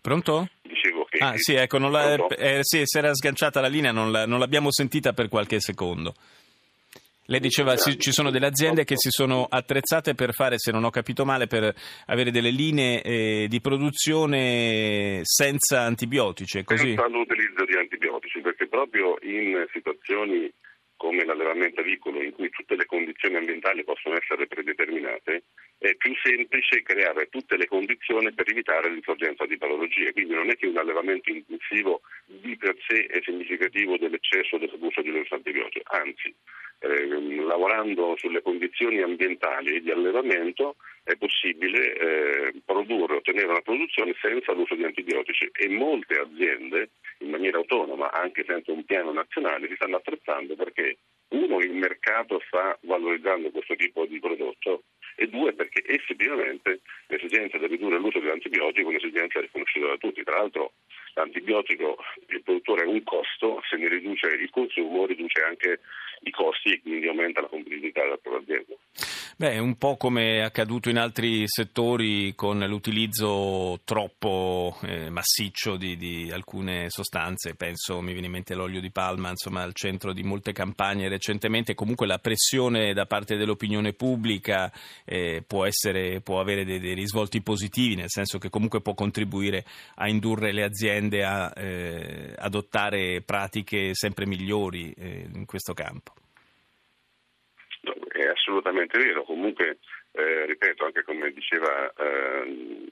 Pronto? 0.00 0.48
Dicevo 0.62 1.04
che... 1.04 1.18
Ah 1.18 1.34
sì, 1.36 1.54
ecco, 1.54 1.78
la, 1.78 2.14
eh, 2.28 2.58
sì, 2.62 2.82
si 2.84 2.98
era 2.98 3.14
sganciata 3.14 3.60
la 3.60 3.68
linea, 3.68 3.92
non, 3.92 4.12
la, 4.12 4.26
non 4.26 4.38
l'abbiamo 4.38 4.70
sentita 4.70 5.12
per 5.12 5.28
qualche 5.28 5.60
secondo. 5.60 6.14
Lei 7.26 7.40
diceva 7.40 7.74
che 7.74 7.96
ci 7.96 8.12
sono 8.12 8.30
delle 8.30 8.46
aziende 8.46 8.84
che 8.84 8.96
si 8.96 9.10
sono 9.10 9.46
attrezzate 9.48 10.14
per 10.14 10.32
fare, 10.32 10.58
se 10.58 10.70
non 10.70 10.84
ho 10.84 10.90
capito 10.90 11.24
male, 11.24 11.46
per 11.46 11.74
avere 12.06 12.30
delle 12.30 12.50
linee 12.50 13.02
eh, 13.02 13.46
di 13.48 13.60
produzione 13.60 15.20
senza 15.22 15.80
antibiotici, 15.80 16.62
così? 16.62 16.94
Senza 16.94 17.08
l'utilizzo 17.08 17.64
di 17.64 17.76
antibiotici, 17.76 18.40
perché 18.40 18.68
proprio 18.68 19.18
in 19.22 19.66
situazioni 19.72 20.52
come 20.96 21.24
l'allevamento 21.24 21.80
avicolo 21.80 22.22
in 22.22 22.32
cui 22.32 22.48
tutte 22.48 22.74
le 22.74 22.86
condizioni 22.86 23.36
ambientali 23.36 23.84
possono 23.84 24.16
essere 24.16 24.46
predeterminate, 24.46 25.42
è 25.78 25.94
più 25.94 26.14
semplice 26.22 26.82
creare 26.82 27.28
tutte 27.28 27.56
le 27.56 27.66
condizioni 27.66 28.32
per 28.32 28.48
evitare 28.48 28.90
l'insorgenza 28.90 29.44
di 29.44 29.58
patologie. 29.58 30.12
Quindi 30.12 30.34
non 30.34 30.48
è 30.48 30.56
che 30.56 30.66
un 30.66 30.78
allevamento 30.78 31.30
intensivo 31.30 32.00
di 32.24 32.56
per 32.56 32.76
sé 32.88 33.04
è 33.06 33.20
significativo 33.22 33.98
dell'eccesso 33.98 34.56
dell'abuso 34.56 35.02
di 35.02 35.10
antibiotici, 35.28 35.80
anzi 35.84 36.34
eh, 36.78 37.06
lavorando 37.44 38.14
sulle 38.16 38.42
condizioni 38.42 39.00
ambientali 39.00 39.80
di 39.80 39.90
allevamento 39.90 40.76
è 41.06 41.14
possibile 41.16 41.94
eh, 41.94 42.54
produrre, 42.64 43.16
ottenere 43.16 43.46
una 43.46 43.60
produzione 43.60 44.14
senza 44.20 44.52
l'uso 44.52 44.74
di 44.74 44.84
antibiotici 44.84 45.48
e 45.52 45.68
molte 45.68 46.18
aziende 46.18 46.90
in 47.18 47.30
maniera 47.30 47.58
autonoma, 47.58 48.10
anche 48.10 48.44
senza 48.46 48.72
un 48.72 48.84
piano 48.84 49.12
nazionale, 49.12 49.68
si 49.68 49.76
stanno 49.76 49.96
attrezzando 49.96 50.56
perché 50.56 50.98
uno, 51.28 51.60
il 51.60 51.72
mercato 51.72 52.42
sta 52.48 52.76
valorizzando 52.82 53.50
questo 53.50 53.76
tipo 53.76 54.04
di 54.06 54.18
prodotto 54.18 54.82
e 55.14 55.28
due, 55.28 55.52
perché 55.54 55.82
effettivamente 55.86 56.80
l'esigenza 57.06 57.56
di 57.58 57.66
ridurre 57.66 57.98
l'uso 57.98 58.18
dell'antibiotico 58.18 58.88
è 58.88 58.90
un'esigenza 58.90 59.40
riconosciuta 59.40 59.86
da 59.86 59.96
tutti. 59.96 60.22
Tra 60.22 60.38
l'altro 60.38 60.72
l'antibiotico, 61.14 61.96
il 62.28 62.42
produttore 62.42 62.82
è 62.82 62.86
un 62.86 63.02
costo, 63.02 63.62
se 63.68 63.76
ne 63.76 63.88
riduce 63.88 64.26
il 64.26 64.50
consumo 64.50 65.06
riduce 65.06 65.42
anche 65.42 65.80
i 66.26 66.30
costi 66.30 66.72
e 66.72 66.80
quindi 66.80 67.06
aumenta 67.06 67.40
la 67.40 67.48
competitività 67.48 68.02
della 68.02 68.16
propria 68.16 68.42
azienda. 68.42 68.74
Beh, 69.38 69.52
è 69.52 69.58
un 69.58 69.76
po' 69.76 69.98
come 69.98 70.38
è 70.38 70.40
accaduto 70.40 70.88
in 70.88 70.96
altri 70.96 71.42
settori 71.46 72.34
con 72.34 72.58
l'utilizzo 72.58 73.78
troppo 73.84 74.78
eh, 74.82 75.10
massiccio 75.10 75.76
di, 75.76 75.94
di, 75.98 76.30
alcune 76.32 76.88
sostanze, 76.88 77.54
penso 77.54 78.00
mi 78.00 78.12
viene 78.12 78.28
in 78.28 78.32
mente 78.32 78.54
l'olio 78.54 78.80
di 78.80 78.90
palma, 78.90 79.28
insomma 79.28 79.60
al 79.60 79.74
centro 79.74 80.14
di 80.14 80.22
molte 80.22 80.52
campagne 80.52 81.10
recentemente, 81.10 81.74
comunque 81.74 82.06
la 82.06 82.16
pressione 82.16 82.94
da 82.94 83.04
parte 83.04 83.36
dell'opinione 83.36 83.92
pubblica 83.92 84.72
eh, 85.04 85.44
può, 85.46 85.66
essere, 85.66 86.22
può, 86.22 86.40
avere 86.40 86.64
dei, 86.64 86.80
dei, 86.80 86.94
risvolti 86.94 87.42
positivi, 87.42 87.94
nel 87.94 88.08
senso 88.08 88.38
che 88.38 88.48
comunque 88.48 88.80
può 88.80 88.94
contribuire 88.94 89.66
a 89.96 90.08
indurre 90.08 90.50
le 90.50 90.62
aziende 90.62 91.24
a 91.24 91.52
eh, 91.54 92.32
adottare 92.38 93.20
pratiche 93.20 93.90
sempre 93.92 94.24
migliori 94.24 94.94
eh, 94.96 95.28
in 95.30 95.44
questo 95.44 95.74
campo 95.74 96.15
assolutamente 98.46 98.96
vero, 98.98 99.24
comunque 99.24 99.78
eh, 100.12 100.46
ripeto 100.46 100.84
anche 100.84 101.02
come 101.02 101.32
diceva 101.32 101.92
eh, 101.98 102.86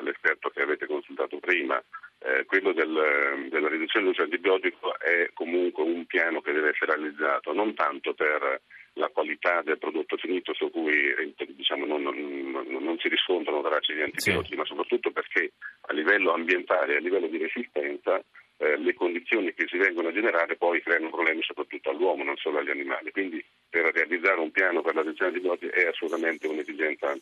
l'esperto 0.00 0.48
che 0.48 0.62
avete 0.62 0.86
consultato 0.86 1.38
prima, 1.38 1.82
eh, 2.20 2.44
quello 2.46 2.72
del, 2.72 3.48
della 3.50 3.68
riduzione 3.68 4.06
dell'uso 4.06 4.22
antibiotico 4.22 4.98
è 4.98 5.28
comunque 5.34 5.84
un 5.84 6.06
piano 6.06 6.40
che 6.40 6.52
deve 6.52 6.70
essere 6.70 6.94
realizzato, 6.94 7.52
non 7.52 7.74
tanto 7.74 8.14
per 8.14 8.62
la 8.94 9.08
qualità 9.08 9.60
del 9.62 9.78
prodotto 9.78 10.16
finito 10.16 10.54
su 10.54 10.70
cui 10.70 11.14
diciamo, 11.48 11.84
non, 11.84 12.02
non, 12.02 12.66
non, 12.66 12.98
si 12.98 13.08
riscontrano 13.08 13.60
tracce 13.60 13.94
di 13.94 14.00
antibiotici, 14.00 14.52
sì. 14.52 14.56
ma 14.56 14.64
soprattutto 14.64 15.10
perché 15.10 15.52
a 15.82 15.92
livello 15.92 16.32
ambientale 16.32 16.94
e 16.94 16.96
a 16.96 17.00
livello 17.00 17.26
di 17.26 17.36
resistenza 17.36 18.18
eh, 18.56 18.78
le 18.78 18.94
condizioni 18.94 19.52
che 19.52 19.66
si 19.68 19.76
vengono 19.76 20.08
a 20.08 20.12
generare 20.12 20.56
poi 20.56 20.80
creano 20.80 21.10
problemi 21.10 21.42
soprattutto 21.42 21.90
all'uomo, 21.90 22.24
non 22.24 22.36
solo 22.36 22.58
agli 22.58 22.70
animali. 22.70 23.10
Quindi 23.10 23.44
per 23.76 23.92
realizzare 23.92 24.40
un 24.40 24.50
piano 24.50 24.80
per 24.80 24.94
la 24.94 25.02
riduzione 25.02 25.32
di 25.32 25.36
antibiotici 25.36 25.70
è 25.70 25.86
assolutamente 25.88 26.46
un'esigenza 26.46 27.14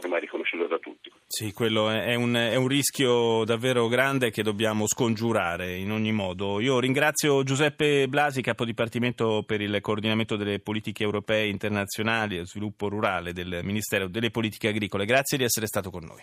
ormai 0.00 0.20
riconosciuta 0.20 0.66
da 0.66 0.78
tutti. 0.78 1.10
Sì, 1.26 1.52
quello 1.52 1.90
è 1.90 2.14
un, 2.14 2.34
è 2.34 2.54
un, 2.54 2.68
rischio 2.68 3.42
davvero 3.44 3.88
grande 3.88 4.30
che 4.30 4.44
dobbiamo 4.44 4.86
scongiurare 4.86 5.74
in 5.74 5.90
ogni 5.90 6.12
modo. 6.12 6.60
Io 6.60 6.78
ringrazio 6.78 7.42
Giuseppe 7.42 8.06
Blasi, 8.06 8.40
capo 8.40 8.64
dipartimento 8.64 9.42
per 9.44 9.60
il 9.60 9.80
coordinamento 9.80 10.36
delle 10.36 10.60
politiche 10.60 11.02
europee 11.02 11.48
internazionali 11.48 12.38
e 12.38 12.46
sviluppo 12.46 12.88
rurale 12.88 13.32
del 13.32 13.60
Ministero 13.64 14.06
delle 14.06 14.30
Politiche 14.30 14.68
Agricole. 14.68 15.06
Grazie 15.06 15.38
di 15.38 15.44
essere 15.44 15.66
stato 15.66 15.90
con 15.90 16.04
noi. 16.04 16.18